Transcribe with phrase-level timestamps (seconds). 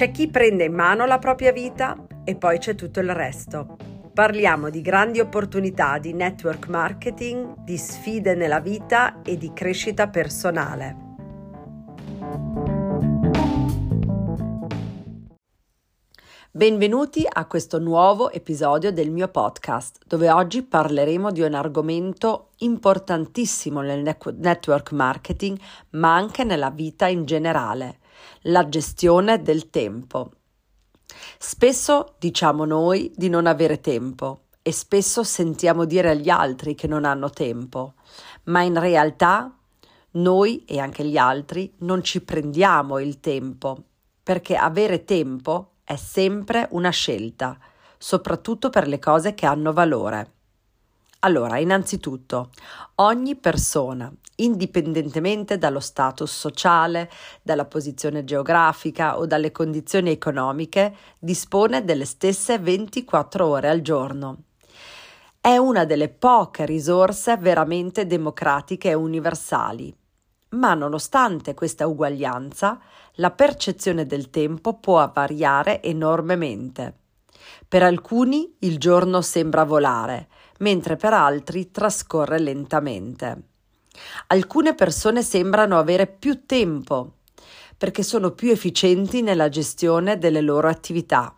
[0.00, 3.76] C'è chi prende in mano la propria vita e poi c'è tutto il resto.
[4.14, 10.96] Parliamo di grandi opportunità di network marketing, di sfide nella vita e di crescita personale.
[16.50, 23.82] Benvenuti a questo nuovo episodio del mio podcast, dove oggi parleremo di un argomento importantissimo
[23.82, 25.58] nel network marketing,
[25.90, 27.99] ma anche nella vita in generale,
[28.42, 30.32] la gestione del tempo.
[31.38, 37.04] Spesso diciamo noi di non avere tempo e spesso sentiamo dire agli altri che non
[37.04, 37.94] hanno tempo,
[38.44, 39.54] ma in realtà
[40.12, 43.84] noi e anche gli altri non ci prendiamo il tempo,
[44.22, 47.58] perché avere tempo è sempre una scelta,
[47.96, 50.32] soprattutto per le cose che hanno valore.
[51.22, 52.48] Allora, innanzitutto,
[52.96, 57.10] ogni persona, indipendentemente dallo status sociale,
[57.42, 64.44] dalla posizione geografica o dalle condizioni economiche, dispone delle stesse 24 ore al giorno.
[65.38, 69.94] È una delle poche risorse veramente democratiche e universali.
[70.50, 72.80] Ma nonostante questa uguaglianza,
[73.16, 76.94] la percezione del tempo può variare enormemente.
[77.68, 80.28] Per alcuni il giorno sembra volare,
[80.60, 83.42] mentre per altri trascorre lentamente.
[84.28, 87.16] Alcune persone sembrano avere più tempo
[87.76, 91.34] perché sono più efficienti nella gestione delle loro attività.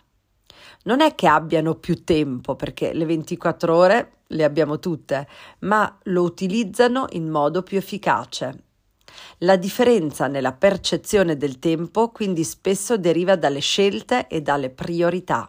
[0.85, 5.29] Non è che abbiano più tempo perché le 24 ore le abbiamo tutte,
[5.61, 8.65] ma lo utilizzano in modo più efficace.
[9.39, 15.49] La differenza nella percezione del tempo quindi spesso deriva dalle scelte e dalle priorità.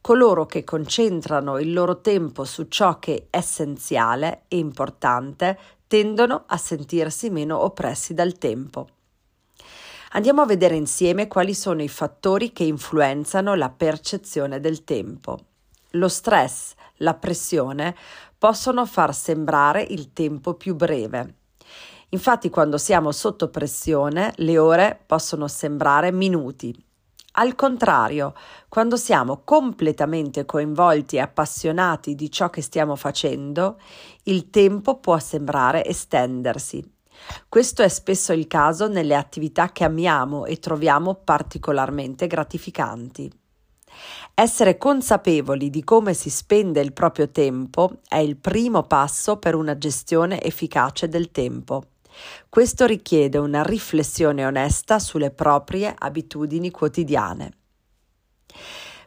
[0.00, 6.56] Coloro che concentrano il loro tempo su ciò che è essenziale e importante tendono a
[6.56, 8.88] sentirsi meno oppressi dal tempo.
[10.12, 15.38] Andiamo a vedere insieme quali sono i fattori che influenzano la percezione del tempo.
[15.90, 17.94] Lo stress, la pressione
[18.38, 21.34] possono far sembrare il tempo più breve.
[22.10, 26.74] Infatti quando siamo sotto pressione le ore possono sembrare minuti.
[27.38, 28.32] Al contrario,
[28.66, 33.78] quando siamo completamente coinvolti e appassionati di ciò che stiamo facendo,
[34.24, 36.82] il tempo può sembrare estendersi.
[37.46, 43.30] Questo è spesso il caso nelle attività che amiamo e troviamo particolarmente gratificanti.
[44.32, 49.76] Essere consapevoli di come si spende il proprio tempo è il primo passo per una
[49.76, 51.95] gestione efficace del tempo.
[52.48, 57.52] Questo richiede una riflessione onesta sulle proprie abitudini quotidiane.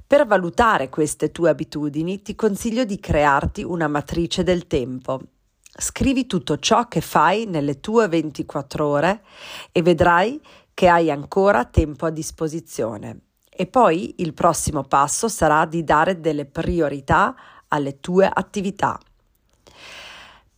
[0.05, 5.21] Per valutare queste tue abitudini ti consiglio di crearti una matrice del tempo.
[5.61, 9.23] Scrivi tutto ciò che fai nelle tue 24 ore
[9.71, 10.41] e vedrai
[10.73, 13.19] che hai ancora tempo a disposizione.
[13.49, 17.35] E poi il prossimo passo sarà di dare delle priorità
[17.67, 18.99] alle tue attività.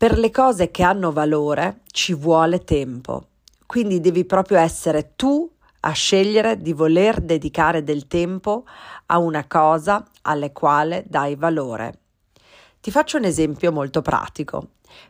[0.02, 3.28] Per le cose che hanno valore ci vuole tempo,
[3.68, 5.48] quindi devi proprio essere tu
[5.82, 8.66] a scegliere di voler dedicare del tempo
[9.06, 12.00] a una cosa alle quale dai valore.
[12.82, 14.70] Ti faccio un esempio molto pratico.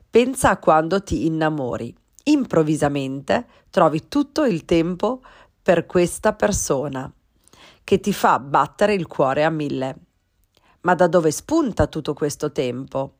[0.09, 1.95] Pensa a quando ti innamori.
[2.23, 5.21] Improvvisamente trovi tutto il tempo
[5.63, 7.09] per questa persona
[7.85, 9.95] che ti fa battere il cuore a mille.
[10.81, 13.19] Ma da dove spunta tutto questo tempo?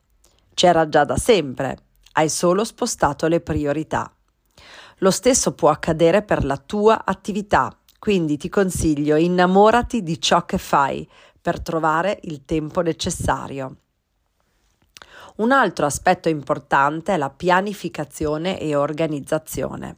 [0.54, 1.76] C'era già da sempre,
[2.12, 4.12] hai solo spostato le priorità.
[4.98, 10.58] Lo stesso può accadere per la tua attività, quindi ti consiglio innamorati di ciò che
[10.58, 11.08] fai
[11.40, 13.76] per trovare il tempo necessario.
[15.36, 19.96] Un altro aspetto importante è la pianificazione e organizzazione.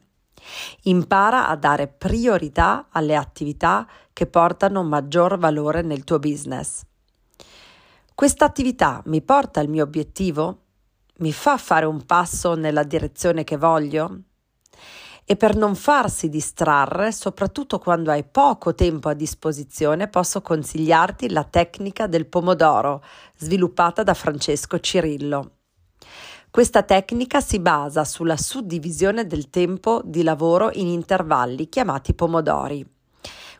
[0.82, 6.82] Impara a dare priorità alle attività che portano maggior valore nel tuo business.
[8.16, 10.58] Questa attività mi porta al mio obiettivo?
[11.16, 14.20] Mi fa fare un passo nella direzione che voglio?
[15.25, 21.43] E per non farsi distrarre, soprattutto quando hai poco tempo a disposizione, posso consigliarti la
[21.43, 23.02] tecnica del pomodoro,
[23.37, 25.56] sviluppata da Francesco Cirillo.
[26.50, 32.88] Questa tecnica si basa sulla suddivisione del tempo di lavoro in intervalli chiamati pomodori.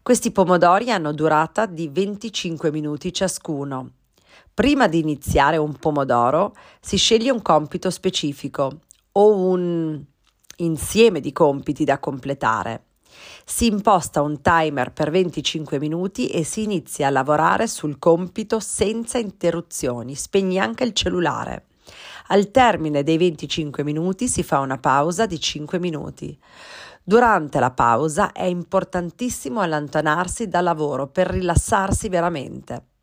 [0.01, 3.91] Questi pomodori hanno durata di 25 minuti ciascuno.
[4.55, 10.01] Prima di iniziare un pomodoro si sceglie un compito specifico o un
[10.59, 12.85] insieme di compiti da completare.
[13.45, 19.19] Si imposta un timer per 25 minuti e si inizia a lavorare sul compito senza
[19.19, 20.15] interruzioni.
[20.15, 21.67] Spegni anche il cellulare.
[22.29, 26.39] Al termine dei 25 minuti si fa una pausa di 5 minuti.
[27.03, 32.94] Durante la pausa è importantissimo allontanarsi dal lavoro per rilassarsi veramente.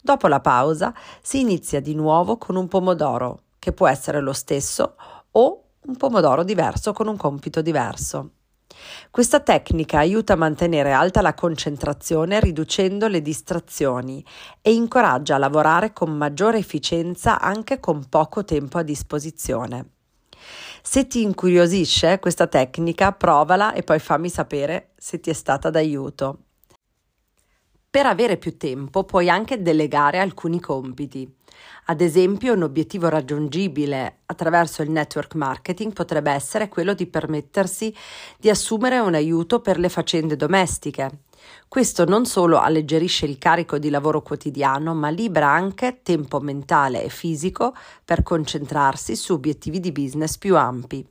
[0.00, 4.96] Dopo la pausa si inizia di nuovo con un pomodoro, che può essere lo stesso
[5.32, 8.30] o un pomodoro diverso con un compito diverso.
[9.10, 14.24] Questa tecnica aiuta a mantenere alta la concentrazione riducendo le distrazioni
[14.62, 19.90] e incoraggia a lavorare con maggiore efficienza anche con poco tempo a disposizione.
[20.82, 26.38] Se ti incuriosisce questa tecnica, provala e poi fammi sapere se ti è stata d'aiuto.
[27.92, 31.28] Per avere più tempo puoi anche delegare alcuni compiti.
[31.86, 37.92] Ad esempio, un obiettivo raggiungibile attraverso il network marketing potrebbe essere quello di permettersi
[38.38, 41.22] di assumere un aiuto per le faccende domestiche.
[41.66, 47.08] Questo non solo alleggerisce il carico di lavoro quotidiano, ma libera anche tempo mentale e
[47.08, 51.04] fisico per concentrarsi su obiettivi di business più ampi.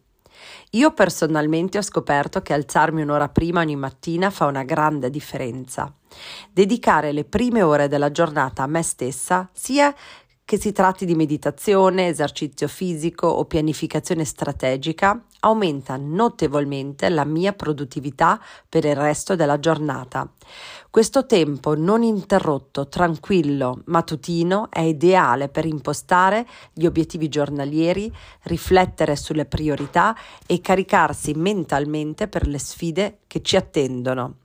[0.71, 5.93] Io personalmente ho scoperto che alzarmi un'ora prima ogni mattina fa una grande differenza.
[6.51, 9.93] Dedicare le prime ore della giornata a me stessa, sia
[10.49, 18.41] che si tratti di meditazione, esercizio fisico o pianificazione strategica, aumenta notevolmente la mia produttività
[18.67, 20.27] per il resto della giornata.
[20.89, 28.11] Questo tempo non interrotto, tranquillo, mattutino è ideale per impostare gli obiettivi giornalieri,
[28.45, 30.17] riflettere sulle priorità
[30.47, 34.38] e caricarsi mentalmente per le sfide che ci attendono.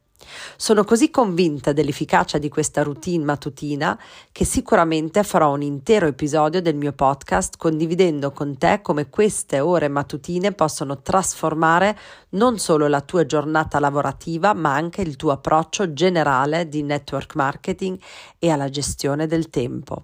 [0.57, 3.99] Sono così convinta dell'efficacia di questa routine mattutina
[4.33, 9.89] che sicuramente farò un intero episodio del mio podcast condividendo con te come queste ore
[9.89, 11.99] mattutine possono trasformare
[12.31, 17.99] non solo la tua giornata lavorativa, ma anche il tuo approccio generale di network marketing
[18.39, 20.03] e alla gestione del tempo.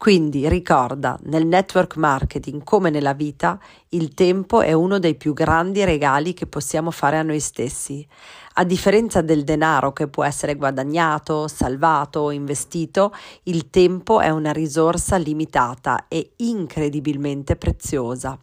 [0.00, 3.60] Quindi ricorda, nel network marketing come nella vita,
[3.90, 8.08] il tempo è uno dei più grandi regali che possiamo fare a noi stessi.
[8.54, 13.12] A differenza del denaro che può essere guadagnato, salvato o investito,
[13.42, 18.38] il tempo è una risorsa limitata e incredibilmente preziosa.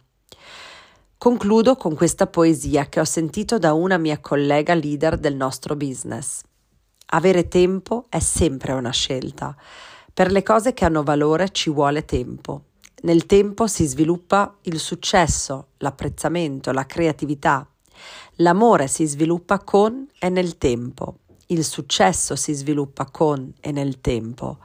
[1.18, 6.40] Concludo con questa poesia che ho sentito da una mia collega leader del nostro business.
[7.06, 9.56] Avere tempo è sempre una scelta.
[10.18, 12.62] Per le cose che hanno valore ci vuole tempo.
[13.02, 17.64] Nel tempo si sviluppa il successo, l'apprezzamento, la creatività.
[18.38, 21.18] L'amore si sviluppa con e nel tempo.
[21.46, 24.58] Il successo si sviluppa con e nel tempo.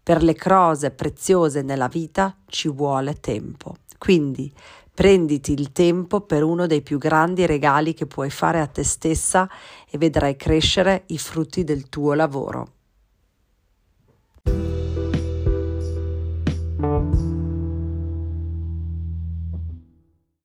[0.00, 3.78] Per le cose preziose nella vita ci vuole tempo.
[3.98, 4.54] Quindi
[4.94, 9.50] prenditi il tempo per uno dei più grandi regali che puoi fare a te stessa
[9.90, 12.74] e vedrai crescere i frutti del tuo lavoro.